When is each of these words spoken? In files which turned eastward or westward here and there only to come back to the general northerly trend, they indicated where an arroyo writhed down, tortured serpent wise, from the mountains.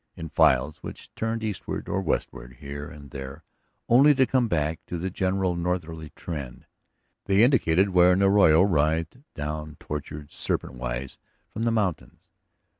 In 0.15 0.29
files 0.29 0.77
which 0.79 1.13
turned 1.13 1.43
eastward 1.43 1.87
or 1.87 2.01
westward 2.01 2.53
here 2.53 2.89
and 2.89 3.11
there 3.11 3.43
only 3.87 4.15
to 4.15 4.25
come 4.25 4.47
back 4.47 4.83
to 4.87 4.97
the 4.97 5.11
general 5.11 5.55
northerly 5.55 6.09
trend, 6.15 6.65
they 7.25 7.43
indicated 7.43 7.89
where 7.91 8.11
an 8.13 8.23
arroyo 8.23 8.63
writhed 8.63 9.17
down, 9.35 9.77
tortured 9.79 10.31
serpent 10.31 10.73
wise, 10.73 11.19
from 11.51 11.65
the 11.65 11.71
mountains. 11.71 12.17